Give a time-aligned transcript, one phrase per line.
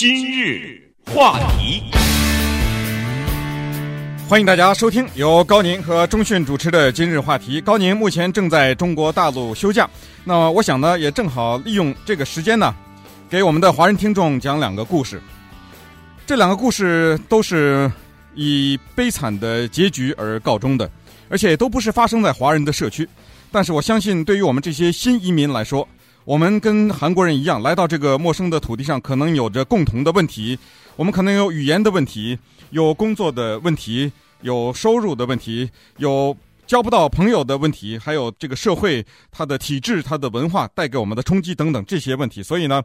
[0.00, 1.82] 今日话题，
[4.28, 7.60] 欢迎大家收听由高宁和钟迅主持的《今日话题》。
[7.64, 9.90] 高宁目前正在中国大陆休假，
[10.22, 12.72] 那我想呢，也正好利用这个时间呢，
[13.28, 15.20] 给我们的华人听众讲两个故事。
[16.24, 17.90] 这两个故事都是
[18.36, 20.88] 以悲惨的结局而告终的，
[21.28, 23.08] 而且都不是发生在华人的社区。
[23.50, 25.88] 但是我相信，对于我们这些新移民来说，
[26.28, 30.58] 我们跟韩国人一样，来到这个陌生的土地上，可能有着共同的问题。
[30.94, 32.38] 我们可能有语言的问题，
[32.68, 36.36] 有工作的问题，有收入的问题，有
[36.66, 42.42] 交不到朋友的问题，还有这个社会它的体制、它的文化带给我们的冲击等等这些问题。
[42.42, 42.82] 所以呢，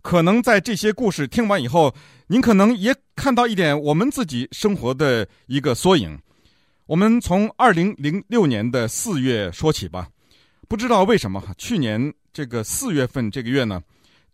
[0.00, 1.94] 可能在这些故事听完以后，
[2.28, 6.18] 您可能也看到一点我们自己生活的一个缩影。
[6.86, 10.08] 我们从二零零六年的四月说起吧，
[10.66, 12.14] 不知道为什么，去年。
[12.36, 13.82] 这个四月份这个月呢，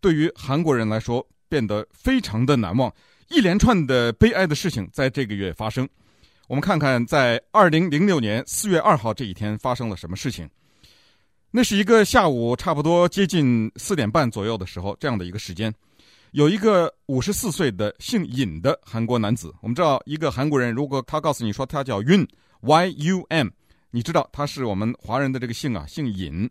[0.00, 2.92] 对于韩国人来说变得非常的难忘，
[3.28, 5.88] 一连串的悲哀的事情在这个月发生。
[6.48, 10.50] 我们看看，在二零零六年四月二号这一天发生了什么事情。
[11.52, 15.72] 那是一个下午，差不多接近四点半左右的时候，这样的一个时间，
[16.32, 19.54] 有一个五十四岁的姓尹的韩国男子。
[19.60, 23.46] 我们知道，一个韩国人如果他告诉你说他叫 Yun，Y-U-M，
[23.92, 26.50] 你知道他是我们华人的这个姓啊，姓尹。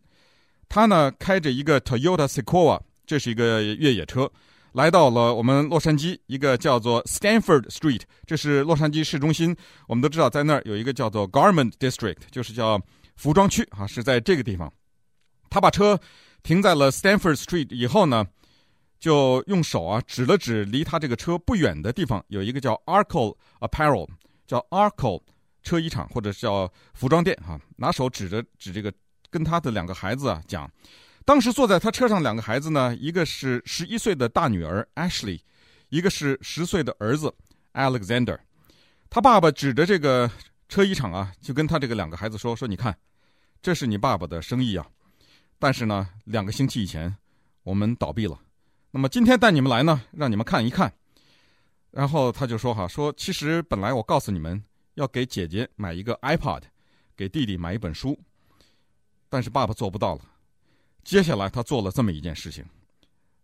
[0.73, 4.31] 他呢，开着一个 Toyota Sequoia，这是一个越野车，
[4.71, 9.53] 来到了我们洛杉矶一个叫做 Stanford Street，这是洛杉矶市中心。
[9.85, 12.81] 我们都知道，在那儿有一个叫做 Garment District，就是叫
[13.17, 14.71] 服装区啊，是在这个地方。
[15.49, 15.99] 他把车
[16.41, 18.25] 停在了 Stanford Street 以后呢，
[18.97, 24.07] 就用手啊指了指离他这个车不远的地方有一个叫 Arco Apparel，
[24.47, 25.21] 叫 Arco
[25.63, 28.89] 车衣厂或者是叫服装店哈，拿手指着指这个。
[29.31, 30.69] 跟他的两个孩子啊讲，
[31.25, 35.39] 当时坐在他车上两个孩子呢，一个是十一岁的大女儿 Ashley，
[35.89, 37.33] 一个是十岁的儿子
[37.73, 38.37] Alexander。
[39.09, 40.29] 他爸爸指着这个
[40.67, 42.97] 车衣厂啊，就跟他这个两个孩子说：“说你看，
[43.61, 44.85] 这是你爸爸的生意啊。
[45.57, 47.15] 但是呢，两个星期以前
[47.63, 48.39] 我们倒闭了。
[48.91, 50.93] 那么今天带你们来呢，让你们看一看。”
[51.91, 54.61] 然后他就说：“哈，说其实本来我告诉你们
[54.95, 56.63] 要给姐姐买一个 iPod，
[57.15, 58.17] 给弟弟买一本书。”
[59.31, 60.21] 但是爸爸做不到了。
[61.05, 62.65] 接下来他做了这么一件事情，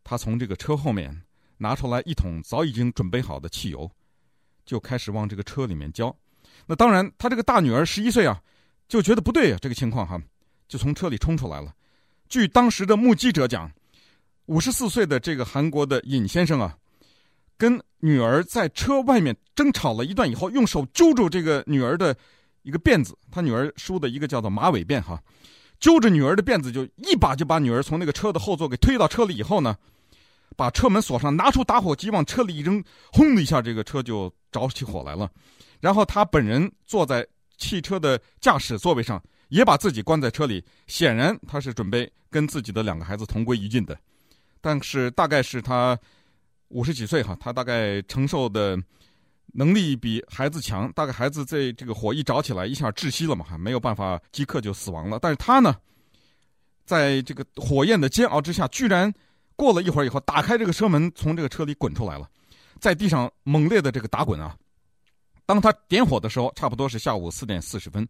[0.03, 1.24] 他从这个车后面
[1.58, 3.90] 拿出来一桶早已经准备好的汽油，
[4.66, 6.14] 就开始往这个车里面浇。
[6.66, 8.44] 那当然，他这个大女儿十一岁啊，
[8.90, 10.22] 就觉得不对啊，这个情况哈，
[10.68, 11.74] 就从车里冲出来了。
[12.28, 13.72] 据当时的目击者讲，
[14.48, 16.78] 五十四岁的这个韩国的尹先生啊，
[17.58, 22.14] 跟女儿在车外面争吵了一段以后，用手揪住这个女儿的
[22.64, 25.19] 一个辫子，他女儿梳的一个叫做马尾辫哈。
[25.79, 29.35] 揪着女儿的辫子，就一把就把女儿从那个车的后座给推到车里。
[29.35, 29.75] 以后呢，
[30.55, 35.29] 把车门锁上，拿出打火机往车里一扔，轰的一下，这个车就着起火来了。
[35.79, 37.25] 然后他本人坐在
[37.57, 40.63] 汽车的驾驶座位上，也把自己关在车里。
[40.88, 43.97] 显然他是准备跟自己的两个孩子同归于尽的。
[44.61, 45.97] 但是大概是他
[46.69, 48.77] 五十几岁哈，他大概承受的。
[49.59, 55.18] 能力比孩子强，大概孩子在这个火一着起来，一下窒息了嘛，还没有办法即刻就死亡了。
[55.19, 55.75] 但是他呢，
[56.85, 59.12] 在这个火焰的煎熬之下，居然
[59.56, 62.29] 过了一会儿以后，打开这个车门，从这个车里滚出来了，
[62.79, 64.56] 在地上猛烈的这个打滚啊。
[65.47, 68.07] 当他点火的时候，差不多是下午四点四十分。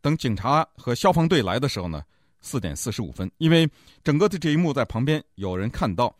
[0.00, 2.02] 等警察和消防队来的时候呢，
[2.40, 3.30] 四点四十五分。
[3.38, 3.70] 因为
[4.02, 6.12] 整个的这一幕在旁边有人看到，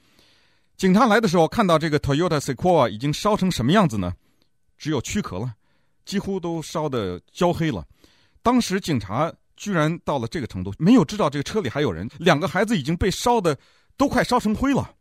[0.76, 4.14] 警察来的时候看到这个 Toyota Sequoia 已经烧成什么样子呢？
[4.80, 5.54] 只有躯壳了，
[6.06, 7.86] 几乎都烧得焦黑了。
[8.42, 12.08] 当时警察居然到了这个程度，没有知道这个车里还有人。
[12.18, 13.54] 两个孩子已经被烧得
[13.98, 14.94] 都快烧成灰了，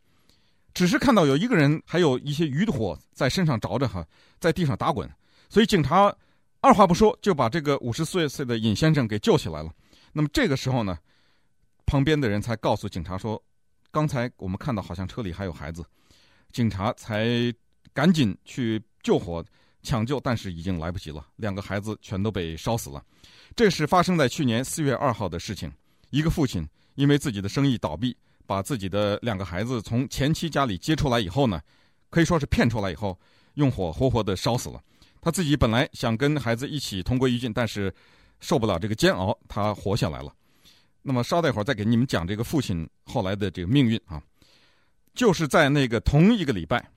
[0.74, 4.06] 只是看到有一个人还有一些余火在身上着着哈，
[4.38, 5.10] 在地上打滚。
[5.48, 6.14] 所以警察
[6.60, 9.72] 二话不说就把这个五十岁岁的尹先生给救起来了。
[10.12, 10.98] 那么这个时候呢，
[11.86, 13.42] 旁边的人才告诉警察说，
[13.90, 15.82] 刚才我们看到好像车里还有孩子，
[16.52, 17.26] 警察才
[17.94, 19.42] 赶紧去救火。
[19.82, 21.26] 抢救，但是已经来不及了。
[21.36, 23.02] 两个孩子全都被烧死了。
[23.56, 25.70] 这是发生在去年四月二号的事情。
[26.10, 26.66] 一个父亲
[26.96, 28.16] 因为自己的生意倒闭，
[28.46, 31.60] 把自己的两个孩子从前妻家里接出来以后呢，
[32.10, 33.18] 可以说是骗出来以后，
[33.54, 34.80] 用火活活的烧死了。
[35.20, 37.94] 他自己本来想跟孩子一起同归于尽，但是
[38.40, 40.34] 受不了这个煎熬，他活下来了。
[41.02, 44.22] 那么稍待会儿再给你们讲这个父亲后来的这个命运啊，
[45.14, 46.90] 就是在那个同一个礼拜，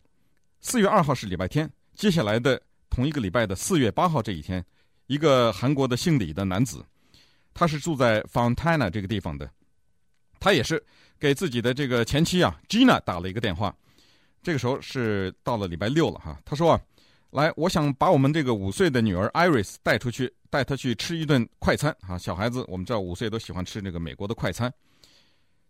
[0.59, 2.61] 四月二号是礼拜天，接下来的。
[2.93, 4.63] 同一个礼拜的四月八号这一天，
[5.07, 6.85] 一个韩国的姓李的男子，
[7.51, 9.49] 他是住在 Fontana 这个地方的，
[10.39, 10.81] 他也是
[11.19, 13.75] 给自己的这个前妻啊 Gina 打了一个电话，
[14.43, 16.39] 这个时候是到了礼拜六了哈。
[16.45, 16.81] 他说啊，
[17.31, 22.15] 来，我想把我们这个五岁的女儿 Iris 带出去，带她去吃一顿快餐啊。
[22.15, 24.71] 小孩子我们知道五岁都喜欢吃那个美国的快餐。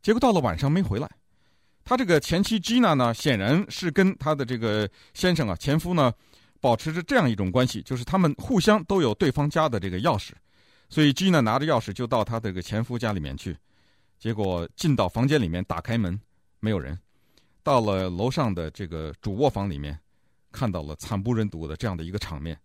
[0.01, 1.09] 结果到了晚上没回来。
[1.85, 6.13] 他这个前妻 Gina 呢，显然是跟他的这个先生啊前夫呢，
[6.63, 10.31] 保持着这样一种关系，就是他们互相都有对方家的这个钥匙。
[10.87, 13.57] 所以 Gina 拿着钥匙就到他这个前夫家里面去，
[14.17, 16.17] 结果进到房间里面，打开门，
[16.61, 16.97] 没有人。
[17.63, 19.99] 到了楼上的这个主卧房里面，
[20.53, 22.57] 看到了惨不忍睹的这样的一个场面。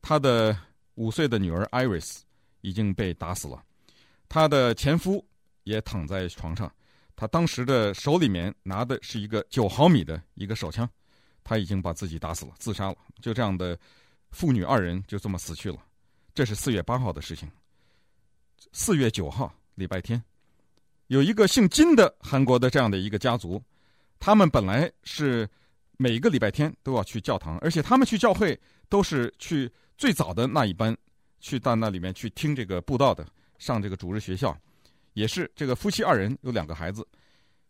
[0.00, 0.56] 他的
[0.94, 2.20] 五岁的女儿 Iris
[2.62, 3.62] 已经被打死了，
[4.30, 5.22] 他的前夫
[5.64, 6.72] 也躺在床上，
[7.14, 10.88] 他当时的手里面拿的是一个九毫米的一个手枪，
[11.44, 12.96] 他已经把自己打死了，自杀了。
[13.20, 13.78] 就这样的
[14.30, 15.78] 父女二人就这么死去了。
[16.34, 17.50] 这是四月八号的事情。
[18.72, 20.22] 四月九号，礼拜天，
[21.08, 23.62] 有一个姓金的韩国的这样的一个家族，
[24.18, 25.48] 他们本来是
[25.98, 28.58] 每个礼拜天都要去教堂，而且他们去教会
[28.88, 30.96] 都是去最早的那一班，
[31.40, 33.26] 去到那里面去听这个布道的，
[33.58, 34.56] 上这个主日学校，
[35.12, 37.06] 也是这个夫妻二人有两个孩子。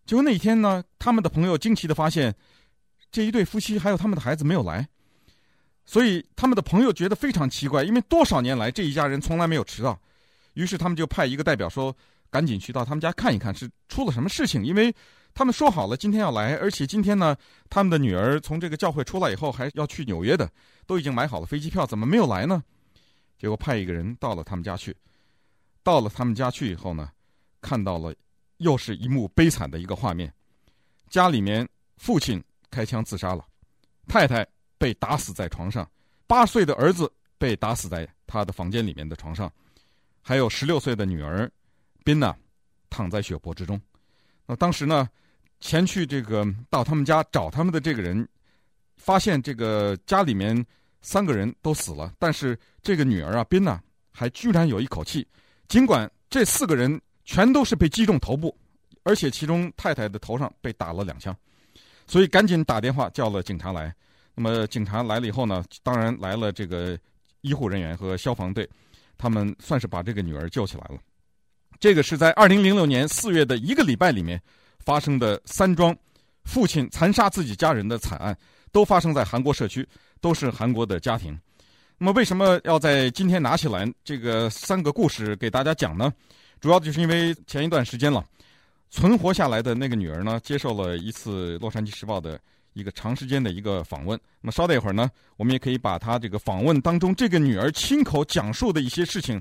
[0.05, 2.33] 结果那一天呢，他们的朋友惊奇的发现，
[3.13, 4.89] 这一对夫妻还有他们的孩子没有来，
[5.85, 9.97] 所以他们的朋友觉得非常奇怪，因为多少年来这一家人从来没有迟到。
[10.55, 11.95] 于是他们就派一个代表说
[12.31, 14.65] ：“赶紧去到他们家看一看，是出了什么事情？
[14.65, 14.95] 因为
[15.35, 17.37] 他们说好了今天要来，而且今天呢，
[17.69, 20.51] 他们的女儿从这个教会出来以后还要去纽约的，
[20.87, 22.63] 都已经买好了飞机票，怎么没有来呢？”
[23.39, 24.97] 结果派一个人到了他们家去，
[25.83, 27.11] 到了他们家去以后呢，
[27.61, 28.15] 看到了
[28.59, 30.33] 又是一幕悲惨的一个画面：
[31.11, 32.43] 家里面父亲
[32.73, 33.45] 开枪自杀了，
[34.09, 34.45] 太太
[34.79, 35.89] 被打死在床上，
[36.27, 37.09] 八岁的儿子
[37.39, 39.53] 被打死在他的房间里面的床上。
[40.23, 41.51] 还有十六岁的女儿
[42.03, 42.35] 宾娜
[42.89, 43.81] 躺在血泊之中。
[44.47, 45.09] 那当时呢，
[45.61, 48.27] 前去这个到他们家找他们的这个人，
[48.97, 50.65] 发现这个家里面
[51.03, 53.81] 三个人都死了，但是这个女儿啊宾娜
[54.11, 55.27] 还居然有一口气。
[55.69, 58.57] 尽管这四个人全都是被击中头部，
[59.03, 61.37] 而且其中太太的头上被打了两枪，
[62.13, 63.91] 所以赶紧打电话叫了警察来。
[64.35, 66.99] 那么警察来了以后呢，当然来了这个
[67.41, 68.69] 医护人员和消防队。
[69.17, 70.99] 他们算是把这个女儿救起来了。
[71.81, 74.39] 这个是在二零零六年四月的一个礼拜里面
[74.81, 75.97] 发生的三桩
[76.45, 78.37] 父亲残杀自己家人的惨案，
[78.73, 79.89] 都发生在韩国社区，
[80.21, 81.39] 都是韩国的家庭。
[81.97, 86.13] 那么为什么要在今天拿起来这个三个故事给大家讲呢？
[86.61, 88.25] 主要就是因为前一段时间了，
[88.93, 92.39] 存活下来的那个女儿呢，接受了一次《洛杉矶时报》的。
[92.75, 99.39] 一个长时间的一个访问，那么稍待一会儿呢，我们也可以把她这个访问当中这个女儿亲口讲述的一些事情，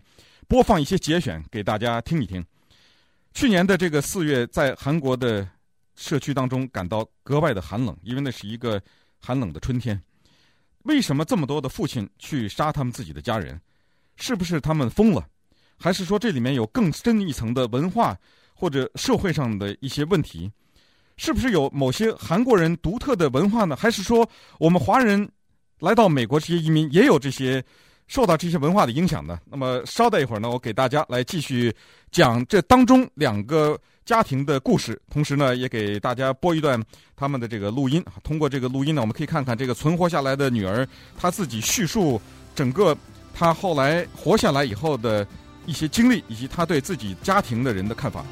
[0.49, 2.45] 播放一些节选给大家听一听。
[3.33, 5.47] 去年的这个四月，在韩国的
[5.95, 8.81] 社区当中感到格外的寒冷，因为那是一个
[9.17, 9.97] 寒冷的春天。
[10.83, 13.57] 为什么这么多的父亲去杀他们自己的家人？
[14.17, 15.25] 是不是他们疯了？
[15.77, 18.19] 还是说这里面有更深一层的文化
[18.61, 20.51] 或者社会上的一些问题？
[21.17, 23.75] 是不是有某些韩国人独特的文化呢？
[23.75, 24.27] 还是说
[24.59, 25.27] 我们华人
[25.79, 27.63] 来到美国这些移民也有这些
[28.07, 29.39] 受到这些文化的影响呢？
[29.45, 31.73] 那么稍待一会儿呢，我给大家来继续
[32.11, 33.75] 讲这当中两个
[34.05, 36.79] 家庭的故事，同时呢，也给大家播一段
[37.15, 38.03] 他们的这个录音。
[38.23, 42.21] 通过这个录音呢，我们可以看看这个存活下来的女儿她自己叙述
[42.53, 42.95] 整个
[43.33, 45.27] 她后来活下来以后的
[45.65, 48.23] 一些经历，以及她对自己家庭的人的看法。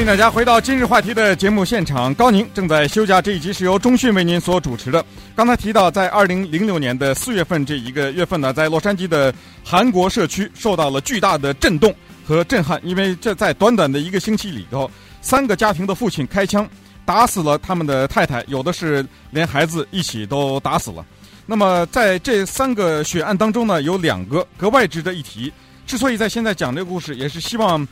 [0.00, 2.14] 欢迎大家回到今日话题的节目现场。
[2.14, 5.04] 高宁正在休假，这一集是由中讯为您所主持的。
[5.36, 9.30] 刚才提到，在二零零六年的四月份这一个月份呢，在洛杉矶的
[9.62, 11.94] 韩国社区受到了巨大的震动
[12.26, 14.90] 和震撼，因为这在短短的一个星期里头，
[15.20, 16.66] 三个家庭的父亲开枪
[17.04, 21.04] 打死了他们的太太，有的是连孩子一起都打死了。
[21.44, 25.52] 那么在这三个血案当中呢，有两个格外值得一提。
[25.86, 27.86] 之所以在现在讲这个故事，也是希望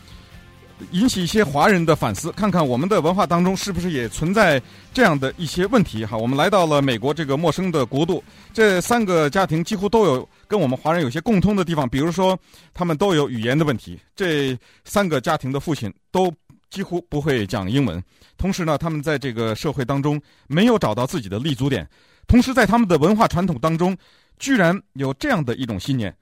[0.92, 4.61] 引起一些华人的反思，看看我们的文化当中是不是也存在
[4.92, 6.04] 这样的一些问题。
[6.04, 12.38] 哈，我们来到了美国这个陌生的国度，这三个家庭几乎都有跟我们华人有些共通的地方，比如说
[12.73, 13.99] 他们都有语言的问题。
[14.14, 16.32] 这三个家庭的父亲都
[16.70, 18.02] 几乎不会讲英文，
[18.37, 21.88] 同时呢，他们在这个社会当中没有找到自己的立足点，
[22.26, 23.97] 同时在他们的文化传统当中，
[24.38, 26.14] 居然有这样的一种信念。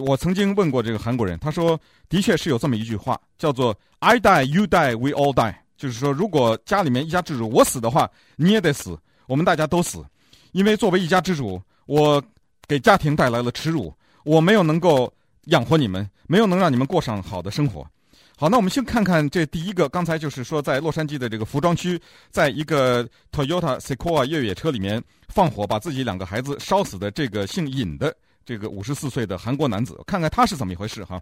[0.00, 8.96] 我曾经问过这个韩国人，他说：“的确是有这么一句话，叫做 ‘I die, you die, we all die’，就是说，如果家里面一家之主我死的话，你也得死；
[9.26, 10.04] 我们大家都死，
[10.52, 12.22] 因为作为一家之主，我
[12.66, 13.92] 给家庭带来了耻辱，
[14.24, 15.12] 我没有能够
[15.46, 17.86] 养活你们，没有能让你们过上好的生活。
[18.34, 31.20] 好，那我们先看看这第一个，刚才就是说在洛杉矶的这个服装区，在一个 Toyota Sequoia 越野车里面放火，把自己两个孩子烧死的这个姓尹的这个五十四岁的韩国男子，看看他是怎么一回事哈。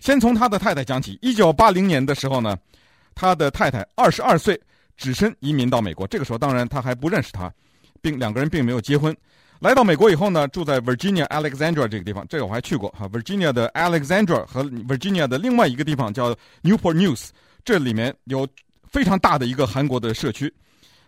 [0.00, 2.56] 先从他的太太讲起，一九八零年的时候呢，
[3.14, 4.60] 他的太太二十二岁，
[4.96, 7.52] 只身移民到美国，这个时候当然他还不认识他，
[8.00, 9.16] 并两个人并没有结婚。
[9.60, 13.08] 来到美国以后呢，住在 Virginia Alexandra 这个地方，这个我还去过哈。
[13.08, 17.28] Virginia 的 Alexandra 和 Virginia 的另外一个地方叫 Newport News，
[17.64, 18.46] 这里面有
[18.90, 20.52] 非常大的一个韩国的社区。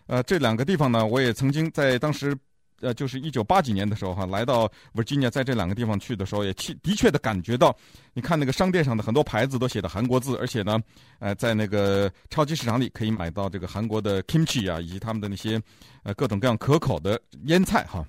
[0.07, 2.35] 呃，这两个地方呢，我也曾经在当时，
[2.79, 7.75] 呃，就是一九八几年的时候哈，来到 Virginia，在这两个地方去的时候，也确的确的感觉到，
[8.13, 10.79] 你看那个商店上的很多牌子都写的韩国字，而且呢，
[11.19, 15.59] 呃，在那个超级市场里可以买到这个韩国的 kimchi 啊，以及他们的那些
[16.03, 18.05] 呃各种各样可口的腌菜哈。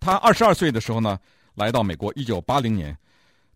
[0.00, 1.18] 他二十二岁的时候呢，
[1.54, 2.12] 来到美国。
[2.14, 2.96] 一九八零年，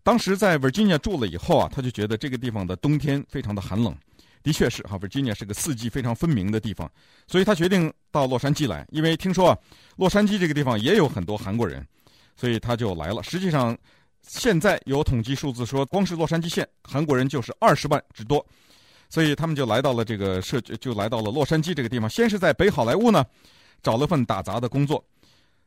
[0.03, 3.95] 当时在 Virginia 住了以后啊，他就觉得这个地方的冬天非常的寒冷。
[4.43, 6.89] 的确是哈，Virginia 是个四季非常分明的地方，
[7.27, 8.85] 所以他决定到洛杉矶来。
[8.91, 9.57] 因为听说啊，
[9.97, 11.85] 洛杉矶这个地方也有很多韩国人，
[12.35, 13.21] 所以他就来了。
[13.23, 13.77] 实际上，
[14.21, 18.45] 现在有统计数字说，光是洛杉矶县韩国人就是二十万之多，
[19.09, 22.09] 所以他们就来到了这个社，就来到了洛杉矶这个地方。
[22.09, 23.25] 先是在北好莱坞呢，
[23.81, 25.03] 找了份打杂的工作。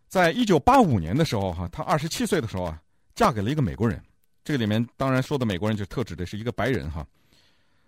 [0.09, 2.81] 在一九八五年的时候，哈，她二十七岁的时候啊，
[3.15, 4.01] 嫁给了一个美国人。
[4.45, 7.05] 这个里面当然说的美国人就特指的是一个白人，哈。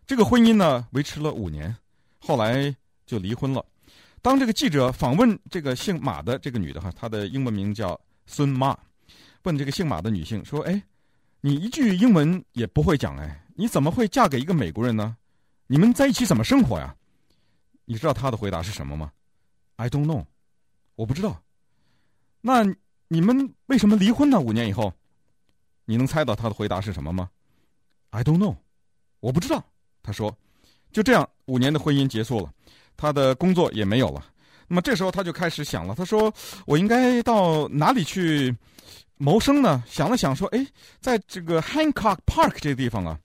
[0.07, 1.75] 这个婚姻呢维持了五年，
[2.19, 2.75] 后来
[3.07, 3.65] 就离婚了。
[4.23, 8.77] 当这个记者访问这个姓马的这个女的，哈，她的英文名叫孙妈，
[9.43, 10.81] 问这个姓马的女性说：“哎，
[11.41, 15.17] 你一句英文也不会讲，哎，你怎么会嫁给一个美国人呢？
[15.67, 16.95] 你们在一起怎么生活呀？”
[17.85, 19.13] 你知道她的回答是什么吗
[19.77, 20.25] ？I don't know，
[20.95, 21.43] 我不知道。
[22.41, 22.65] 那
[23.09, 24.39] 你们为什么离婚呢？
[24.39, 24.93] 五年以后，
[25.85, 27.29] 你能猜到他的回答是什么吗
[28.11, 28.57] ？I don't know，
[29.21, 29.65] 我不知道。
[30.07, 30.33] 他说，
[30.93, 32.51] 就这样，五年的婚姻结束了，
[32.97, 34.25] 他的工作也没有了。
[34.69, 36.33] 那么这时候他就开始想了，他说
[36.67, 38.55] ：“我应该到哪里去
[39.17, 40.67] 谋生呢？”想了想说：“哎，
[41.01, 43.19] 在这个 Hancock Park 这个地方啊，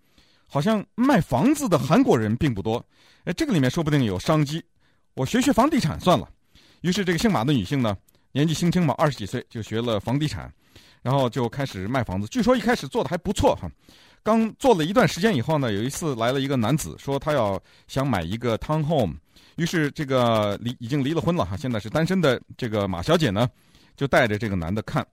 [0.48, 2.84] 好像卖房子的韩国人并不多。
[3.26, 4.64] 哎，这个里面说不定有商机，
[5.14, 6.28] 我学学房地产算了。”
[6.82, 7.96] 于是这个姓马的女性呢。
[8.34, 10.50] 年纪轻轻嘛，二十几岁就学了房地产，
[11.02, 12.26] 然后就开始卖房子。
[12.30, 13.70] 据说一开始做的还不错哈。
[14.24, 19.16] 刚做了一段时间以后呢，有一次来了一个男子，说他要想买一个 town home。
[19.56, 23.50] 于是这个离已经离了婚了哈，现在是单身的这个马小姐呢，
[23.96, 25.06] 就带着这个男的看。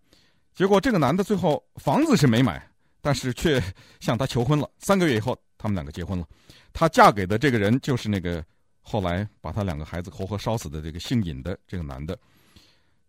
[0.55, 2.65] 结果这个男的最后房子是没买，
[3.01, 3.63] 但是却
[4.01, 4.69] 向她求婚了。
[4.79, 6.27] 三个月以后，他们两个结婚了。
[6.73, 8.45] 她嫁给的这个人就是那个
[8.81, 12.17] 后来把他两个孩子活活烧死的这个姓尹的这个男的。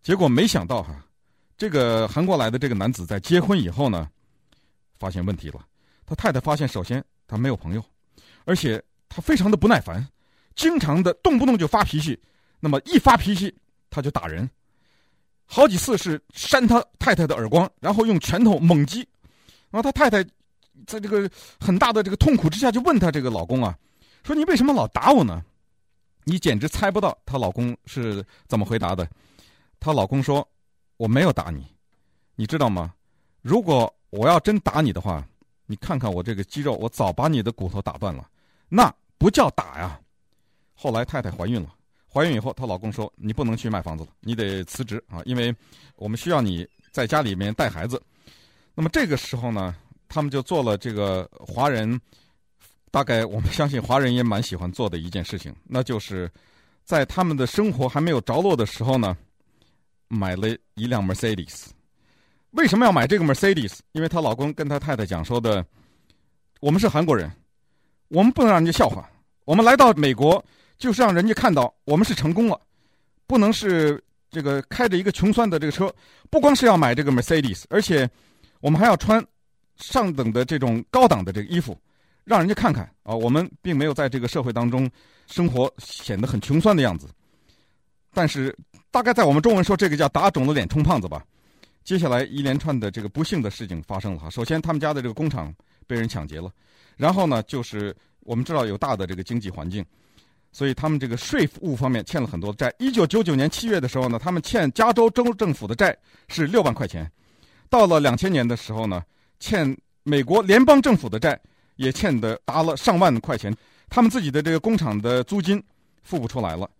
[0.02, 1.04] 结果没想到哈，
[1.56, 4.08] 这个韩国来的这个男子在结婚以后呢，
[4.98, 5.60] 发现问题了。
[6.10, 7.84] 他太太发现，首先他没有朋友，
[8.44, 10.04] 而且他非常的不耐烦，
[10.56, 12.20] 经常的动不动就发脾气。
[12.58, 13.54] 那么一发脾气，
[13.88, 14.50] 他就打人，
[15.46, 19.08] 好几次是扇他太太的耳光，然后用拳头猛击。
[19.70, 20.20] 然后他太太
[20.84, 23.78] 在这个很大的这个痛苦之下，就问他这个老公啊，
[24.24, 25.44] 说你为什么老打我呢？
[26.24, 29.08] 你简直猜不到她老公是怎么回答的。
[29.78, 30.46] 她老公说
[30.98, 31.64] ：“我没有打你，
[32.34, 32.92] 你知道吗？
[33.42, 35.24] 如果我要真打你的话，
[35.70, 38.28] 你看看我这个肌肉，我早把你的骨头打断了。
[38.68, 40.00] 那不叫打呀。”
[40.74, 41.72] 后来太太怀孕了，
[42.12, 45.54] 怀孕以后，她老公说：“你不能去卖房子了，你得辞职啊，因为
[45.94, 48.02] 我们需要你在家里面带孩子。”
[48.74, 49.76] 那么这个时候呢，
[50.08, 52.00] 他们就做了这个华人，
[52.90, 56.28] 大概我们相信华人也蛮喜欢做的一件事情，那就是
[56.84, 59.16] 在他们的生活还没有着落的时候呢。
[60.12, 61.66] 买了一辆 Mercedes，
[62.52, 63.78] 为什么要买这个 Mercedes？
[63.92, 65.64] 因为她老公跟她太太讲说的，
[66.60, 67.30] 我们是韩国人，
[68.08, 69.08] 我们不能让人家笑话。
[69.44, 70.44] 我们来到美国
[70.78, 72.60] 就是让人家看到我们是成功了，
[73.26, 75.92] 不能是这个开着一个穷酸的这个车。
[76.28, 78.08] 不光是要买这个 Mercedes，而且
[78.60, 79.24] 我们还要穿
[79.76, 81.76] 上等的这种高档的这个衣服，
[82.24, 84.90] 让人家看看啊，我们并没有在这个社会当中
[85.26, 87.08] 生活显得很穷酸的样子。
[88.12, 88.56] 但是。
[88.92, 91.24] 大概在我们中文说这个叫打肿了脸充胖子吧。
[91.82, 94.30] 接下来一连串的这个不幸的事情发生了哈。
[94.30, 95.52] 首先，他们家的这个工厂
[95.86, 96.50] 被人抢劫了，
[96.96, 99.84] 然后呢，就是我们知道有大的这个经济环境，
[100.52, 102.72] 所以他们这个税务方面欠了很多债。
[102.78, 105.96] 一九九九年七月的时候呢，他们欠加州州政府的债
[106.28, 107.10] 是六万块钱。
[107.68, 109.02] 到了两千年的时候呢，
[109.38, 111.40] 欠美国联邦政府的债
[111.76, 113.56] 也欠的达了上万块钱。
[113.88, 115.60] 他们自己的这个工厂的租金
[116.02, 116.70] 付不出来了。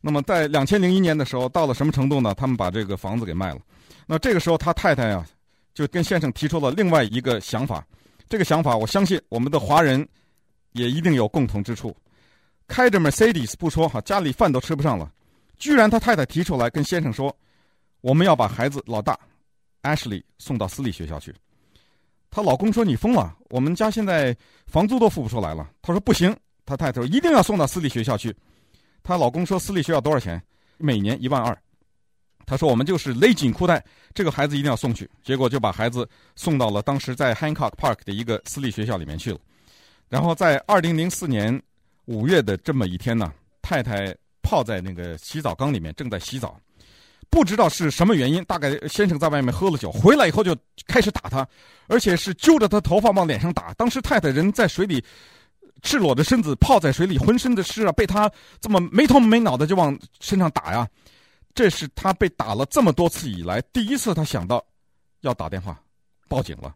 [0.00, 2.32] 那么在两千零一年的时候，到了什么程度呢？
[2.34, 3.60] 他们把这个房子给卖了。
[4.10, 5.24] 那这个时候，他太太啊，
[5.72, 7.86] 就跟先生提出了另外一个想法。
[8.28, 10.04] 这个想法，我相信我们的华人
[10.72, 11.96] 也一定有共同之处。
[12.66, 15.12] 开着 Mercedes 不说哈，家里饭都吃不上了，
[15.58, 17.32] 居然他太太提出来跟先生说，
[18.00, 19.16] 我们要把孩子老大
[19.84, 21.32] Ashley 送到私立学校去。
[22.32, 24.36] 她老公说：“你疯了，我们家现在
[24.66, 26.36] 房租都付不出来了。”她说：“不行。”
[26.66, 28.34] 她太太说：“一定要送到私立学校去。”
[29.04, 30.42] 她老公说：“私立学校多少钱？
[30.78, 31.56] 每年一万二。”
[32.50, 33.80] 他说：“我们就是勒紧裤带，
[34.12, 39.38] 这个孩子一定要送去。”结果就把孩子送到了当时在 Hancock Park 的一个私立学校里面去了。
[40.08, 41.62] 然后在二零零四年
[42.06, 46.58] 五月的这么一天呢，太太泡在那个洗澡缸里面，正在洗澡。
[47.30, 50.56] 不知道是什么原因，大概先生在外面喝了酒，回来以后就
[50.88, 51.46] 开始打他，
[51.86, 53.72] 而且是揪着他头发往脸上打。
[53.74, 55.00] 当时太太人在水里，
[55.82, 58.28] 赤裸的身子泡在水里，浑身的湿啊，被他
[58.60, 60.88] 这么没头没脑的就往身上打呀。
[61.54, 64.64] 这是他被打了这么多次以来第一次，他想到
[65.20, 65.80] 要打电话
[66.28, 66.74] 报警了。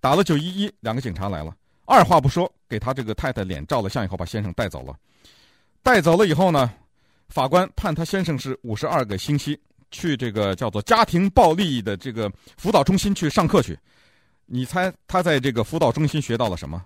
[0.00, 4.96] 打了九一一，两个警察来了，二话不说给他这个太太脸照了相以后，把先生带走了。
[5.82, 6.72] 带走了以后呢，
[7.28, 9.58] 法官判他先生是五十二个星期。
[9.90, 13.74] 去这个叫做家庭暴力的这个辅导中心去上课去，
[14.44, 16.84] 你猜他在这个辅导中心学到了什么？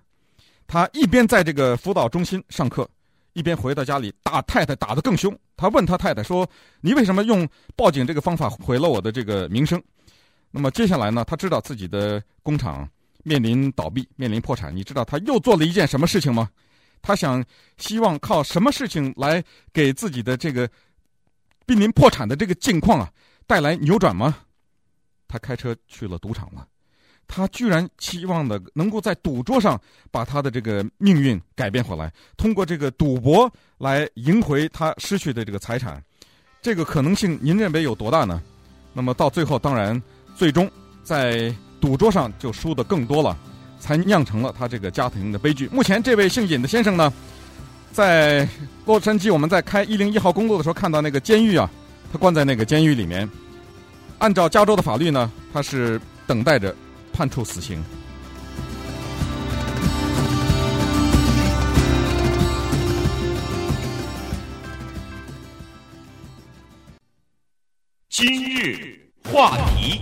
[0.68, 2.88] 他一边在这个辅导中心上课，
[3.32, 5.36] 一边回到家里打太太，打得更凶。
[5.56, 6.48] 他问他太太说
[6.80, 9.82] ：“你为什么用报警这个方法毁了我的这个名声？”
[10.50, 12.88] 那么接下来呢，他知道自己的工厂
[13.24, 14.74] 面临倒闭，面临破产。
[14.74, 16.50] 你知道他又做了一件什么事情吗？
[17.00, 17.44] 他想
[17.78, 20.68] 希望靠什么事情来给自己的这个。
[21.64, 23.08] 濒临破产的这个境况啊，
[23.46, 24.36] 带来扭转吗？
[25.28, 26.66] 他开车去了赌场了，
[27.34, 36.02] 他居然期望的能够在赌桌上把他的这个命运改变回来，通过这个赌博来赢回他失去的这个财产，
[36.60, 38.42] 这个可能性您认为有多大呢？
[38.92, 40.00] 那么到最后，当然
[40.36, 40.70] 最终
[41.02, 43.34] 在赌桌上就输的更多了，
[43.80, 45.66] 才酿成了他这个家庭的悲剧。
[45.72, 47.10] 目前这位姓尹的先生呢，
[47.92, 48.46] 在
[48.84, 51.70] 洛杉矶，我们在开一零一号公路的时候，看到那个监狱啊，
[52.12, 53.26] 他关在那个监狱里面。
[54.18, 56.76] 按照加州的法律呢，他是等待着
[57.12, 57.82] 判处死刑。
[68.08, 68.98] 今日
[69.30, 70.00] 话题。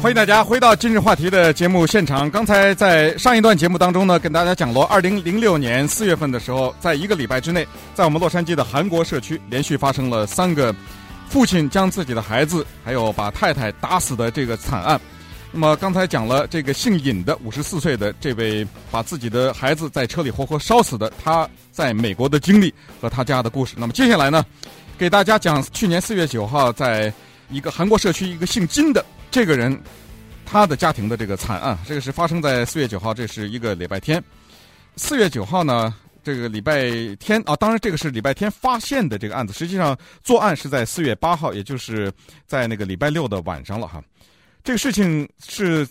[0.00, 2.28] 欢迎大家回到今日话题的节目现场。
[2.28, 10.74] 刚才在上一段节目当中呢，跟大家讲了，二零零六年四月份的时候，在一个礼拜之内，在我们洛杉矶的韩国社区，连续发生了三个
[11.32, 15.00] 父亲将自己的孩子还有把太太打死的这个惨案。
[15.50, 23.76] 那么刚才讲了这个姓尹的五十四岁的这位把自己的孩子在车里活活烧死的他在美国的经历和他家的故事。
[23.78, 24.44] 那么接下来呢，
[24.98, 27.10] 给大家讲去年四月九号在
[27.48, 29.02] 一个韩国社区一个姓金的。
[29.30, 29.80] 这个人，
[30.44, 34.22] 他的家庭的这个惨案，这个是发生在四月九号，这是一个礼拜天。
[34.96, 42.12] 四月九号呢，这个礼拜天啊，当然这个是礼拜天发现的这个案子，实际上作案是在四月八号，也就是
[42.46, 44.02] 在那个礼拜六的晚上了哈。
[44.62, 45.86] 这个事情是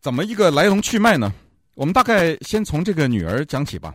[0.00, 1.32] 怎么一个来龙去脉呢？
[1.74, 3.94] 我们大概先从这个女儿讲起吧。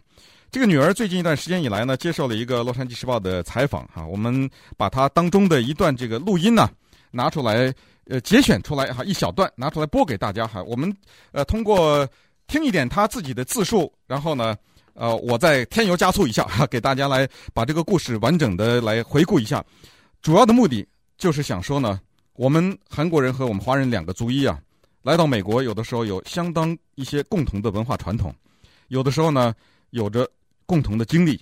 [0.50, 6.70] 这个女儿最近一段时间以来呢，接受了一个《洛杉矶时报》的采访哈，我们把她当中的一段这个录音呢
[7.12, 7.74] 拿出来。
[8.10, 10.62] 呃，节选出来哈，一小段拿出来播给大家哈。
[10.64, 10.94] 我们
[11.32, 12.06] 呃通过
[12.48, 14.54] 听一点她自己的自述，然后呢，
[14.94, 19.64] 呃，我再添油加醋一下哈，给大家来把这个故事完整的来回顾一下。
[20.22, 22.00] 主要的目的就是想说呢，
[22.34, 24.60] 我们韩国人和我们华人两个族裔啊，
[25.02, 28.34] 来到美国，有的时候有相当一些共同的文化传统，
[28.90, 29.54] 有的时候呢，
[29.92, 30.30] 有着
[30.66, 31.40] 共同的经历。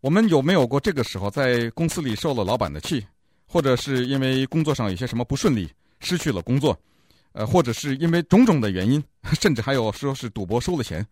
[0.00, 3.02] 我们有没有过这个时候在公司里受了老板的气，
[3.46, 5.70] 或者是因为工作上有些什么不顺利？
[6.00, 6.78] 失去了工作，
[7.32, 9.02] 呃，或者是因为种种的原因，
[9.40, 11.06] 甚至还有说是赌博输了钱，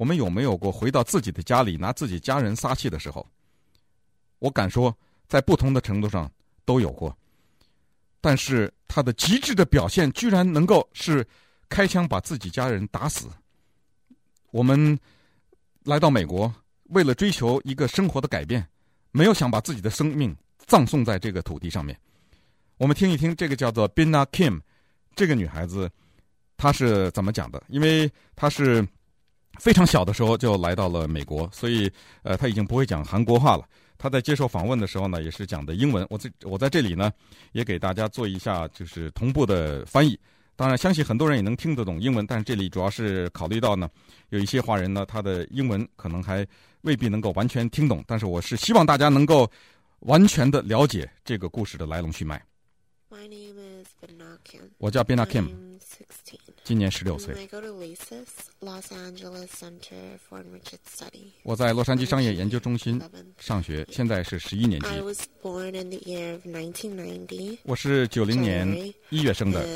[0.00, 3.26] 我们有没有过回到自己的家里拿自己家人撒气的时候？
[4.38, 4.96] 我敢说，
[5.28, 6.32] 在不同的程度上
[6.64, 7.14] 都有过。
[8.18, 11.22] 但是他的极致的表现，居然能够是
[11.68, 13.28] 开枪把自己家人打死。
[14.52, 14.98] 我们
[15.84, 16.50] 来到美国，
[16.84, 18.66] 为了追求一个生活的改变，
[19.10, 21.94] 没有想把自己的生命葬送在这个土地上面。
[22.78, 24.62] 我们听一听这个叫做 Bina Kim
[25.14, 25.90] 这个女孩子，
[26.56, 27.62] 她是怎么讲的？
[27.68, 28.82] 因为她是
[29.60, 31.90] 非常小的时候就来到了美国，所以
[32.22, 33.64] 呃，他已经不会讲韩国话了。
[33.98, 36.06] 他在接受访问的时候呢，也是讲的英文。
[36.08, 37.12] 我在我在这里呢，
[37.52, 40.18] 也给大家做一下就是同步的翻译。
[40.56, 43.86] 当然，相信很多人也能听得懂英文，但是这里主要是考虑到呢，
[44.30, 46.46] 有一些华人呢，他的英文可能还
[46.80, 48.02] 未必能够完全听懂。
[48.06, 49.50] 但是我是希望大家能够
[50.00, 52.42] 完全的了解这个故事的来龙去脉。
[53.10, 54.70] My name is Binna Kim.
[54.78, 55.44] 我叫 16.
[56.70, 57.34] 今年十六岁。
[61.42, 63.02] 我在洛杉矶商业研究中心
[63.38, 64.88] 上学现在是十一年级。
[67.64, 69.66] 我是九零年一月生的。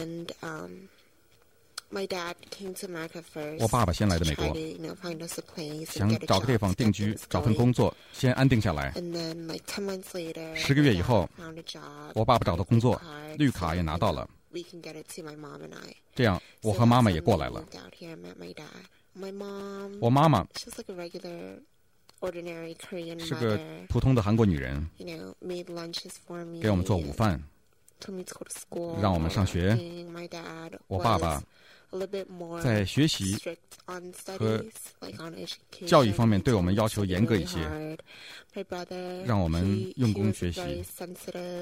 [3.58, 4.56] 我爸爸先来的美国。
[5.86, 8.92] 想找个地方定居找份工作先安定下来。
[10.54, 11.28] 十个月以后
[12.14, 13.02] 我爸爸找到工作
[13.36, 14.30] 绿卡也拿到了。
[14.54, 15.96] We can get it to my mom and I.
[16.14, 17.64] 这样我和妈妈也过来了。
[18.38, 18.66] my dad.
[19.16, 21.60] My mom, 我妈妈 she's like a regular,
[22.20, 26.60] ordinary Korean 是个.普通的韩国女人，You know, made lunches for me.
[26.60, 27.42] 给我们做午饭。
[28.00, 29.00] Told me to go to school.
[29.00, 29.74] 让我们上学。
[29.74, 31.42] My dad 我爸爸
[32.62, 33.36] 在学习
[34.38, 34.64] 和
[35.86, 37.58] 教育方面对我们要求严格一些。
[39.24, 40.60] 让我们用功学习。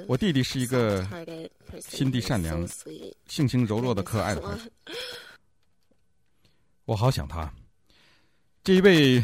[0.06, 1.06] 我弟弟是一个
[1.80, 2.66] 心地善良
[3.26, 4.70] 性情柔弱的可爱的孩子
[6.84, 7.52] 我好想他。
[8.62, 9.22] 这一位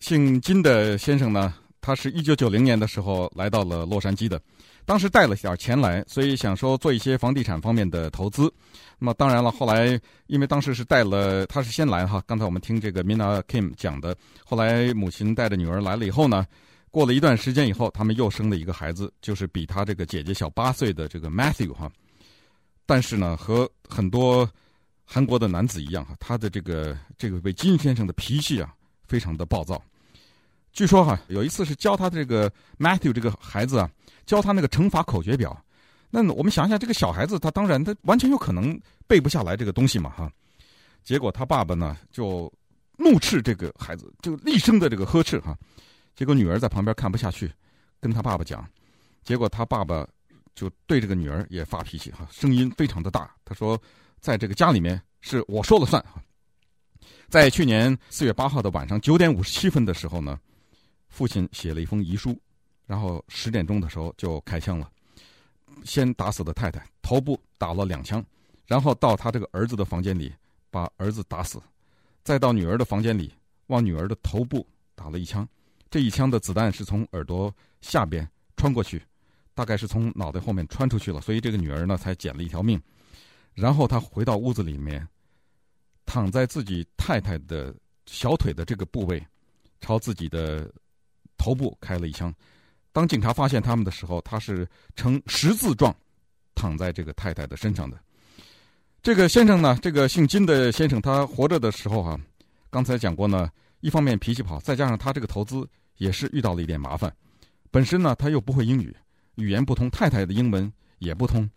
[0.00, 4.40] 姓金的先生呢他是一九九零年的时候来到了洛杉矶的。
[4.88, 8.50] 当时带了点钱来，所以想说做一些房地产方面的投资。
[8.98, 12.22] 那么当然了，后来因为当时是带了，他是先来哈。
[12.26, 16.46] 刚才我们听这个 minna Kim 讲的，后来母亲带着女儿来了以后呢，
[16.90, 21.92] 过了一段时间以后，他们又生了一个孩子，就是比他这个姐姐小八岁的这个 Matthew 哈。
[22.86, 24.48] 但是呢，和很多
[25.04, 28.72] 韩国的男子一样哈，他的这个这个位金先生的脾气啊，
[29.06, 29.82] 非常的暴躁。
[30.78, 33.90] 据说哈，有一次是教他这个 Matthew 这个孩子啊，
[34.26, 35.60] 教他那个乘法口诀表。
[36.08, 40.30] 那我们想一下，这个小孩子他当然他完全有可能背不下来这个东西嘛哈。
[41.02, 42.48] 结果他爸爸呢就
[42.96, 45.58] 怒斥这个孩子，就厉声的这个呵斥哈。
[46.14, 47.50] 结果女儿在旁边看不下去，
[47.98, 48.64] 跟他爸爸讲。
[49.24, 50.06] 结果他爸爸
[50.54, 53.28] 就对这个女儿也发脾气哈，声音非常的大。
[53.44, 53.76] 他说，
[54.20, 56.22] 在这个家里面是我说了算哈。
[57.28, 60.38] 在去年四月八号的晚上九点五十七分的时候呢，
[61.18, 62.40] 父亲写了一封遗书，
[62.86, 64.88] 然后十点钟的时候就开枪了。
[65.84, 68.24] 先打死的太太，头部打了两枪，
[68.66, 70.32] 然后到他这个儿子的房间里
[70.70, 71.60] 把儿子打死，
[72.22, 73.34] 再到女儿的房间里
[73.66, 75.46] 往女儿的头部打了一枪。
[75.90, 78.24] 这一枪的子弹是从耳朵下边
[78.56, 79.02] 穿过去，
[79.54, 82.80] 大概是从脑袋后面穿出去了，所以这个女儿呢才捡了一条命。
[83.54, 85.04] 然后他回到屋子里面，
[86.06, 87.74] 躺在自己太太的
[88.06, 89.20] 小腿的这个部位，
[89.80, 90.72] 朝自己的
[91.38, 92.34] 头部开了一枪。
[92.92, 95.94] 当警察发现他们的时候，他是呈十字状
[96.54, 97.96] 躺在这个太太的身上的。
[99.00, 102.20] 这个先生呢，这个姓金的先生，他活着的时候哈、啊，
[102.70, 103.48] 刚才讲过呢，
[103.80, 105.66] 一方面脾气不好，再加上他这个投资
[105.98, 107.14] 也是遇到了一点麻烦。
[107.70, 108.94] 本身呢，他又不会英语，
[109.36, 111.48] 语言不通，太太的英文也不通，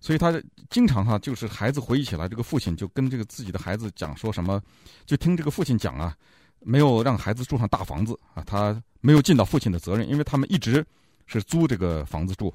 [0.00, 0.32] 所以他
[0.70, 4.62] 经常哈、就是孩子回忆起来，这个父亲就跟这个自己的孩子讲说什么，
[5.04, 6.16] 就听这个父亲讲啊。
[6.60, 10.84] 没有让孩子住上大房子啊，他没有尽到父亲的责任，因为他们一直
[11.28, 12.52] 是租这个房子住。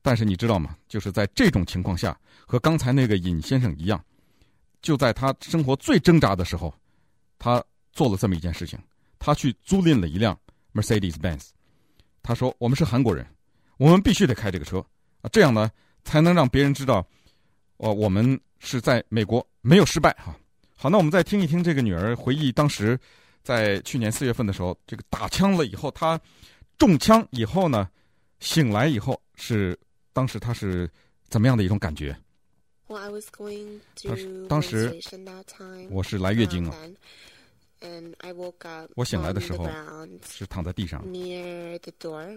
[0.00, 0.74] 但是你知道吗？
[0.88, 4.02] 就是在这种情况下，和刚才那个尹先生一样，
[4.80, 6.74] 就在他生活最挣扎的时候，
[7.38, 8.78] 他做了这么一件事情，
[9.18, 10.34] 他去租赁了一辆
[10.72, 11.48] Mercedes-Benz。
[12.22, 13.26] 他说：“我们是韩国人，
[13.76, 14.78] 我们必须得开这个车
[15.20, 15.70] 啊，这样呢
[16.02, 17.06] 才能让别人知道，
[17.76, 20.34] 哦，我们是在美国没有失败哈。”
[20.74, 22.98] 好，那我们再听一听这个女儿回忆当时。
[23.44, 26.18] 在去年四月份的时候这个打枪了以后他
[26.78, 27.88] 中枪以后呢
[28.40, 29.78] 醒来以后是
[30.12, 30.90] 当时他是
[31.28, 32.16] 怎么样的一种感觉？
[34.48, 34.98] 当时
[35.90, 36.76] 我是来月经了
[38.94, 39.68] 我醒来的时候
[40.26, 41.04] 是躺在地上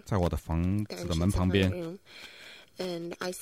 [0.06, 1.72] 在我的房子的门旁边。
[2.78, 3.34] And I,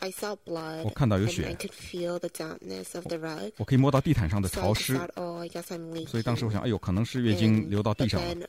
[0.00, 3.52] I saw blood, 我看到有 and I，could feel the dampness of the rug.
[3.56, 6.08] 我可以摸到地毯上的潮湿，thought, oh, I guess I'm leaking.
[6.08, 8.34] 所以当时我想，哎呦，可能是月经流到地上了。
[8.34, 8.46] then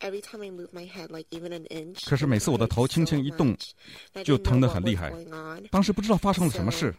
[0.00, 3.56] every time I move my head, like even an inch, 可是每次我的头轻轻一动
[4.24, 5.12] 就疼得很厉害
[5.70, 6.94] 当时不知道发生了什么事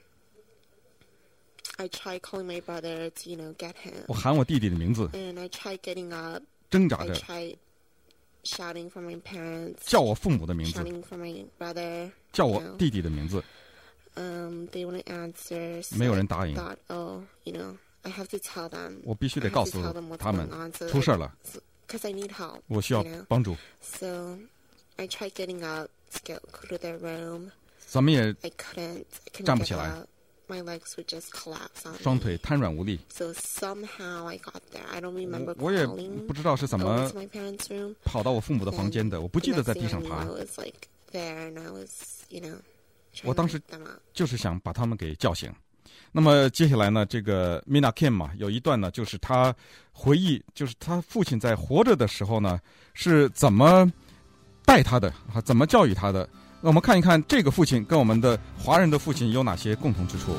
[1.77, 4.03] ，I tried calling my brother to, you know, get him.
[4.07, 6.43] 我喊我弟弟的名字，And I tried getting up.
[6.69, 7.55] 挣扎 I 着 tried
[8.47, 12.11] shouting for my parents, 叫我父母的名字，shouting for my brother.
[12.31, 13.43] 叫我弟弟的名字
[14.15, 15.81] ，Um, they wouldn't answer.
[15.83, 16.55] So 没有人答应。
[16.55, 19.81] thought, oh, you know, I have to tell them 我必须得告诉
[20.17, 20.49] 他们
[20.89, 21.33] 出事儿了
[21.87, 22.61] ，because I need help.
[22.67, 23.03] 我需要?
[23.27, 24.37] 帮助，So
[24.95, 27.51] I tried getting up to get, go to their room.
[27.85, 29.05] 怎么也 I couldn't.
[29.25, 30.03] I couldn't 站不 get 起来。
[30.47, 32.99] My legs would just collapse on 双腿瘫软无力。
[33.09, 34.87] So somehow I got there.
[34.91, 37.95] I don't remember 我我也不知道是怎么 my parents' room.
[38.03, 42.55] 跑到我父母的房间的，我不记得在地上爬 knew,，I was like there and I was, you know,
[43.23, 43.61] 我当时.
[44.13, 45.53] 就是想把他们给叫醒。
[46.11, 49.53] 那么接下来呢，这个 Mina Kim 嘛，有一段呢，就是他
[49.91, 52.59] 回忆，就是他父亲在活着的时候呢，
[52.93, 53.91] 是怎么
[54.65, 56.27] 带他的啊，怎么教育他的。
[56.67, 60.35] 那我们看一看这个父亲跟我们的华人的父亲有哪些共同之处。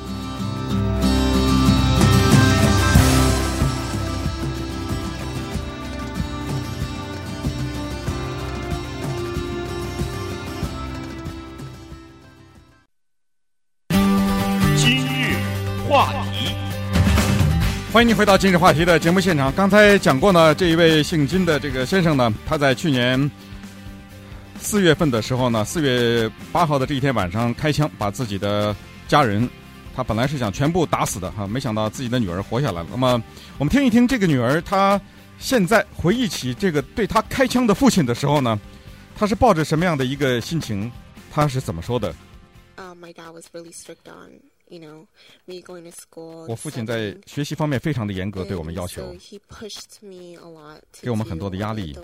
[14.77, 15.35] 今日
[15.89, 16.53] 话题，
[17.91, 19.51] 欢迎你回到今日话题的节目现场。
[19.53, 23.19] 刚才讲过呢，这一位姓金的这个先生呢，他在去年
[24.61, 28.75] 四月份的时候呢，四月八号的这一天晚上开枪把自己的
[29.07, 29.49] 家人，
[29.95, 32.87] 他本来是想全部打死的哈，没想到自己的女儿活下来了。
[32.91, 33.21] 那么
[33.57, 34.99] 我们听一听这个女儿她
[35.39, 38.59] 现在回忆起这个对她开枪的父亲的时候呢，
[39.15, 40.91] 她是抱着什么样的一个心情？
[41.31, 42.13] 她是怎么说的
[42.77, 45.05] ？mydawasreallystrict on, you know,
[45.45, 46.45] me going to school.
[46.47, 49.17] 我父亲在学习方面非常的严格，对我们要求 So。
[49.19, 51.97] he pushed me a lot to 给我们很多的压力.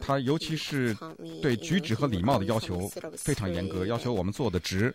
[0.00, 0.96] 他尤其是
[1.42, 4.94] 对举止和礼貌的要求非常严格，要求我们坐得直.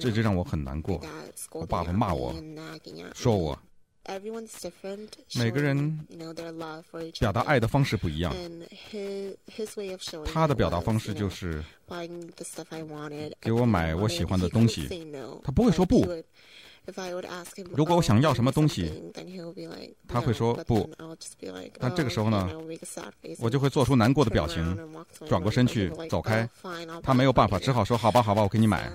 [0.01, 1.01] 这就让我很难过。
[1.53, 2.35] 我爸爸骂我
[3.15, 3.59] 说我
[5.35, 6.07] 每个人
[7.19, 8.35] 表达爱的方式不一样。
[10.33, 11.63] 他的表达方式就是
[13.41, 14.89] 给我买我喜欢的东西。
[15.45, 16.07] 他不会说不。
[17.73, 18.93] 如果我想要什么东西，
[20.09, 20.89] 他会说不。
[21.79, 22.51] 但这个时候呢，
[23.39, 24.77] 我就会做出难过的表情，
[25.29, 26.49] 转过身去走开。
[27.03, 28.91] 他没有办法，只好说：好吧，好吧，我给你买。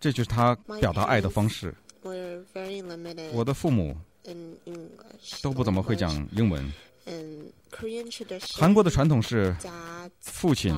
[0.00, 1.74] 这就是他表达爱的方式。
[3.32, 3.96] 我的父母
[5.42, 6.72] 都不怎么会讲英文。
[8.54, 9.54] 韩国的传统是，
[10.20, 10.74] 父亲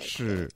[0.00, 0.48] 是。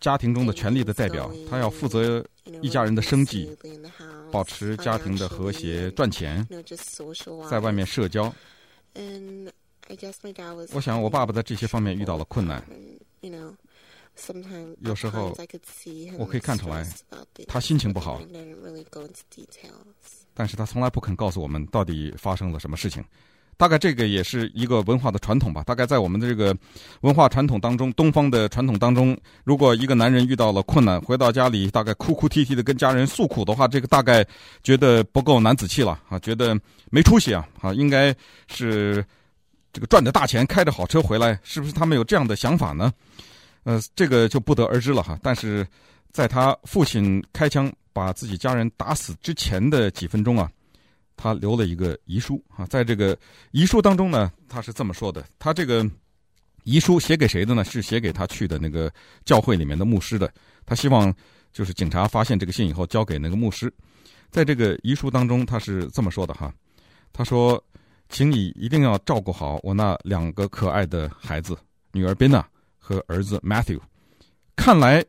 [0.00, 2.24] 家庭中的权力的代表他要负责
[2.60, 3.56] 一家人的生计
[4.30, 6.46] 保持家庭的和谐赚钱
[7.48, 8.32] 在外面社交。
[10.72, 12.62] 我想我爸爸在这些方面遇到了困难。
[14.80, 15.36] 有时候
[16.18, 16.86] 我可以看出来
[17.46, 18.20] 他心情不好。
[20.34, 23.02] 但是他从来不肯告诉我们到底发生了什么事情。
[23.56, 25.62] 大概这个也是一个文化的传统吧。
[25.64, 26.54] 大概在我们的这个
[27.00, 34.24] 文化传统当中，东方的传统当中，如果一个男人遇到了困难，回到家里大概哭哭啼啼的跟家人诉苦的话，这个大概
[34.62, 36.58] 觉得不够男子气了啊，觉得
[36.90, 38.14] 没出息啊啊，应该
[38.46, 39.04] 是
[39.72, 42.92] 这个赚着大钱，开着好车回来，是不是他们有这样的想法呢？
[43.64, 45.18] 呃，这个就不得而知了哈。
[45.22, 45.66] 但是
[46.12, 50.50] 在他父亲开枪把自己家人打死之前的几分钟啊。
[51.16, 53.16] 他留了一个遗书啊，在这个
[53.50, 55.88] 遗书当中呢，他是这么说的：他这个
[56.64, 57.64] 遗书写给谁的呢？
[57.64, 58.92] 是写给他去的那个
[59.24, 60.30] 教会里面的牧师的。
[60.66, 61.14] 他希望
[61.52, 63.72] 就是警察发现这个信以后，交给那个牧师。
[64.30, 66.52] 在这个遗书当中，他是这么说的哈：
[67.12, 67.62] 他说，
[68.10, 71.56] 请你一定要照顾好我那两个可爱的孩子，
[71.92, 72.44] 女儿 Bina
[72.78, 73.80] 和儿子 Matthew。
[74.54, 75.02] 看来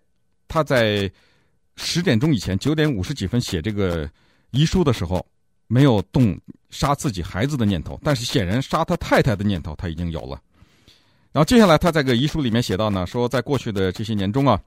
[0.47, 1.11] 他在
[1.75, 4.09] 十点钟以前，九点五十几分写这个
[4.51, 5.25] 遗书的时候。
[5.67, 10.41] 没有动杀自己孩子的念头，但是显然杀他太太的念头他已经有了。
[11.31, 14.59] 然后接下来他在个遗书里面写到呢，说在过去的这些年中啊，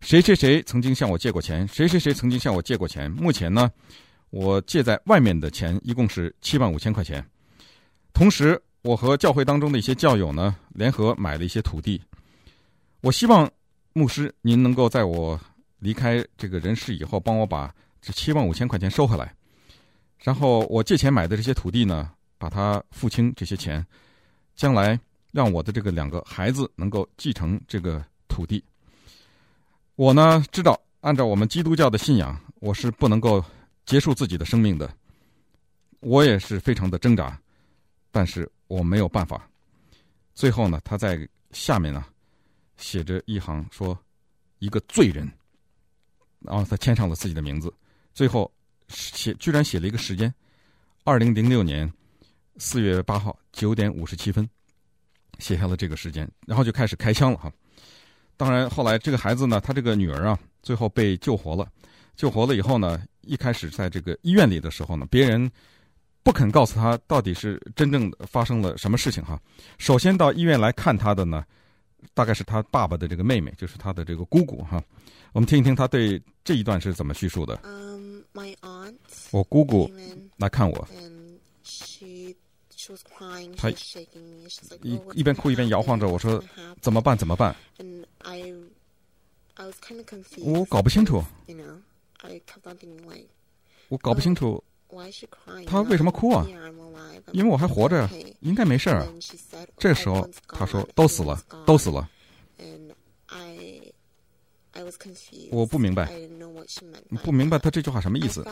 [0.00, 3.10] 谁谁谁曾经向我借过钱，谁谁谁曾经向我借过钱。
[3.10, 3.70] 目前呢，
[4.30, 7.24] 我借在外面的钱一共是七万五千块钱。
[8.14, 12.00] 同时，我和教会当中的一些教友呢，联合买了一些土地。
[13.02, 13.50] 我希望
[13.92, 15.38] 牧师您能够在我
[15.80, 19.34] 离开这个人世以后，帮我把这七万五千块钱收回来。
[20.26, 23.86] 然后我借钱买的这些土地呢，把它付清这些钱，
[24.56, 24.98] 将来
[25.30, 28.60] 让我的这个两个孩子能够继承这个土地。
[29.94, 33.40] 我呢知道，按照我们基督教的信仰，我是不能够
[33.84, 34.92] 结束自己的生命的。
[36.00, 37.40] 我也是非常的挣扎，
[38.10, 39.48] 但是我没有办法。
[40.34, 41.16] 最后呢，他在
[41.52, 42.04] 下面呢
[42.78, 43.96] 写着一行说
[44.58, 45.30] ：“一个罪人。”
[46.42, 47.72] 然后他签上了自己的名字。
[48.12, 48.52] 最后。
[48.88, 50.32] 写居然写了一个时间，
[51.04, 51.90] 二零零六年
[52.58, 54.48] 四月八号九点五十七分，
[55.38, 57.52] 写下了这个时间，然后就开始开枪了哈。
[58.36, 61.66] 当然，后来这个孩子呢，他这个女儿啊，最后被救活了。
[62.16, 65.50] 救活了以后呢，一开始在这个医院里的时候呢，别人
[66.22, 69.40] 不肯告诉他到底是真正发生了什么事情哈。
[69.78, 71.44] 首先到医院来看他的呢，
[72.14, 74.82] 大概是他爸爸的这个妹妹，就是他的这个姑姑哈。
[75.32, 77.56] 我们听一听他对这一段是怎么叙述的。
[77.64, 78.54] Um, my
[79.36, 79.90] 我姑姑
[80.38, 80.88] 来看我，
[83.54, 83.68] 她
[84.82, 86.42] 一一边哭一边摇晃着，我说
[86.80, 87.16] 怎么办？
[87.18, 87.54] 怎么办？
[90.42, 91.22] 我搞不清楚，
[93.88, 94.62] 我搞不清楚，
[95.66, 96.46] 她为什么哭啊？
[97.32, 98.08] 因为我还活着，
[98.40, 99.06] 应该没事儿。
[99.76, 102.08] 这时候她说都死了，都死了。
[105.50, 106.10] 我不明白，
[107.22, 108.44] 不明白他这句话什么意思。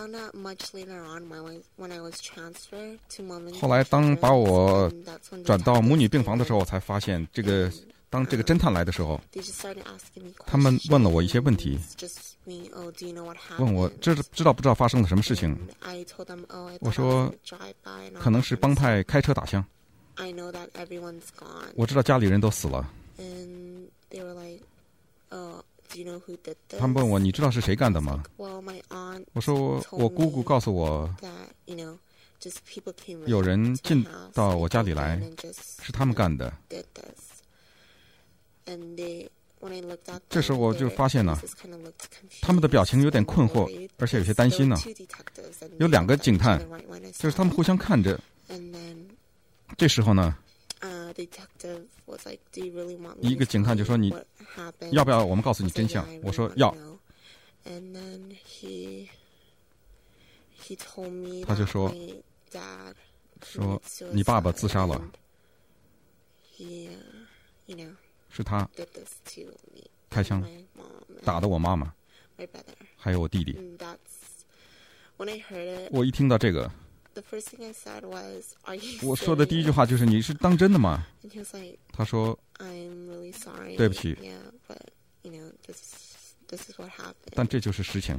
[3.60, 4.90] 后来当把我
[5.44, 7.70] 转到母女病房的时候，我才发现这个。
[8.10, 9.20] 当这个侦探来的时候，
[10.46, 11.76] 他们问了我一些问题，
[13.58, 15.58] 问我这知道不知道发生了什么事情。
[16.78, 17.34] 我说
[18.20, 19.64] 可能是帮派开车打枪，
[21.74, 22.88] 我知道家里人都死了。
[26.78, 28.24] 他们问我你知道是谁干的吗？
[29.32, 31.08] 我说我姑姑告诉我
[33.26, 35.20] 有人进到我家里来
[35.82, 36.52] 是他们干的。
[40.28, 41.40] 这时候我就发现了
[42.42, 44.76] 他们的表情有点困惑而且有些担心呢。
[45.78, 46.58] 有两个警探
[47.12, 48.20] 就是他们互相看着。
[49.78, 50.36] 这时候呢
[53.20, 54.14] 一个警探就说你，
[54.92, 56.06] 要不要我们告诉你真相？
[56.22, 56.74] 我说要。
[61.46, 61.92] 他就说，
[63.42, 65.10] 说你爸爸自杀了。
[68.30, 68.68] 是他
[70.10, 70.46] 开枪，
[71.24, 71.92] 打的我妈妈，
[72.96, 73.58] 还有我弟弟。
[75.90, 76.70] 我一听到这个。
[77.14, 81.06] the first thing i said was are you 我说的第一句话就是你是当真的吗？
[81.92, 84.16] 他说 i'm really sorry 对不起。
[87.34, 88.14] 但这就是实情。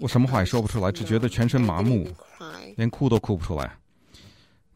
[0.00, 2.06] 我什么话也说不出来，只觉得全身麻木，
[2.76, 3.76] 连哭都哭不出来。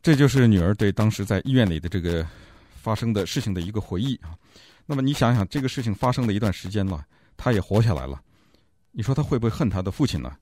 [0.03, 2.27] 这就是女儿对当时在医院里的这个
[2.83, 4.35] 发生的事情的一个回忆啊。
[4.87, 7.07] 那么你想想这个事情发生了一段时间了，
[7.37, 8.21] 她也活下来了，
[8.91, 10.37] 你说她会不会恨她的父亲呢？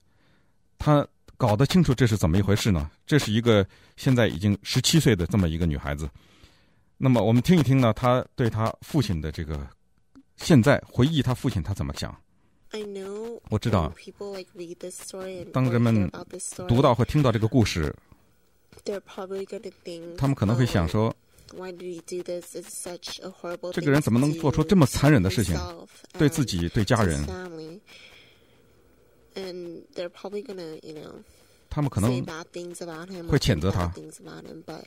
[0.79, 2.89] 她搞得清楚这是怎么一回事呢？
[3.05, 3.63] 这是一个
[3.97, 6.09] 现在已经十七岁的这么一个女孩子。
[6.97, 9.67] 那么我们听一听呢，她对她父亲的这个
[10.37, 12.15] 现在回忆，她父亲她怎么讲
[12.71, 16.09] ？I know 我知道 when people like read this story and 当人们
[16.67, 17.95] 读到或听到这个故事
[18.85, 21.15] ，they're probably gonna think 他们可能会想 "Oh, 说
[21.55, 22.55] ，Why did he do this?
[22.55, 25.57] It's such a horrible 这个人怎么能做出这么残忍的事情？
[26.17, 27.25] 对自己、对家人.
[29.35, 31.23] And they're probably gonna, you know,
[31.69, 33.27] 他们可 say 能 bad things about him.
[33.27, 33.87] 会谴责他。
[33.87, 34.85] bad things about him, but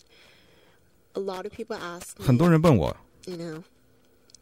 [1.14, 3.62] a lot of people ask me, 很多人问我，you know,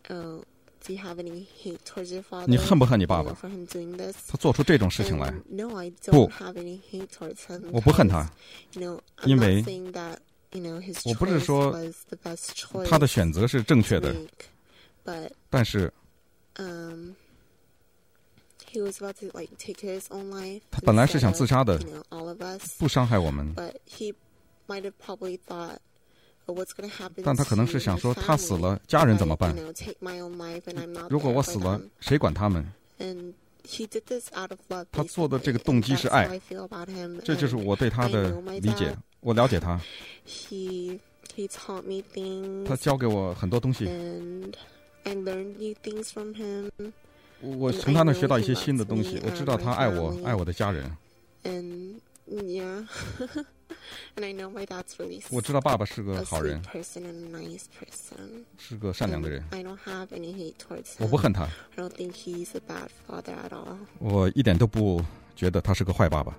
[0.09, 0.43] oh,
[0.87, 2.47] do you have any hate towards your father?
[2.47, 4.17] 你恨不恨你爸爸 for him doing this?
[4.29, 5.91] 他做出这种事情来 no, I。
[6.05, 7.65] don't have any hate towards him.
[7.73, 8.31] 我不恨他
[8.73, 10.19] ，You know, 因 I'm 为 not saying that,
[10.53, 14.15] you know, his 我不是 choice 说 was the best choice 他的选择是正确的
[15.05, 15.93] ，but 但是
[16.57, 18.60] um, he was about to like take his own life.
[20.70, 21.78] 他本来是想自杀的.
[22.78, 23.54] 不伤害我们。
[23.54, 24.14] But he
[24.66, 25.78] might have probably thought,
[26.46, 30.62] oh, what's going to happen 但他可能是想说，他死了，家人怎么办 take own life
[31.09, 32.64] 如果我死了谁管他们
[32.98, 33.88] he.
[34.92, 36.26] 他做的这个动机是爱。
[36.28, 37.24] about.
[37.24, 38.30] 这就是我对他的
[38.61, 38.96] 理解。
[39.20, 39.78] 我了解他
[40.26, 40.98] ，he
[41.35, 41.46] he
[42.66, 43.85] 他教给我很多东西，
[47.40, 49.20] 我从他那学到一些新的东西。
[49.24, 50.90] 我知道他爱我，爱我的家人。
[51.44, 51.94] and
[52.29, 52.87] yeah
[54.14, 59.42] and I know my dad's really 我知道爸爸是个好人，person and nice person 是个善良的人。
[59.50, 61.44] I don't have any hate towards 我不恨他
[61.76, 65.03] ，I don't think he's a bad father at all 我一点都不
[65.35, 66.37] 觉得他是个坏爸爸。